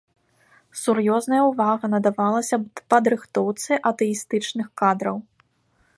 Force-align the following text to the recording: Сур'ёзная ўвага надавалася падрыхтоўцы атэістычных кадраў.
Сур'ёзная 0.83 1.41
ўвага 1.49 1.85
надавалася 1.95 2.55
падрыхтоўцы 2.95 3.71
атэістычных 3.91 4.67
кадраў. 4.85 5.17